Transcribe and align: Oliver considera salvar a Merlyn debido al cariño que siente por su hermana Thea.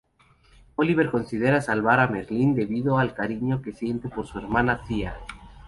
Oliver 0.77 1.11
considera 1.11 1.61
salvar 1.61 1.99
a 1.99 2.07
Merlyn 2.07 2.55
debido 2.55 2.97
al 2.97 3.13
cariño 3.13 3.61
que 3.61 3.71
siente 3.71 4.09
por 4.09 4.25
su 4.25 4.39
hermana 4.39 4.81
Thea. 4.87 5.15